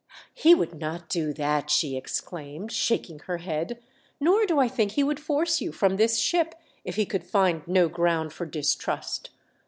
[0.43, 3.77] "He would not do that," she exclaimed, shaking her head;"
[4.19, 7.61] nor do I think he would force you from this ship if he could find
[7.67, 9.29] no ground for distrust.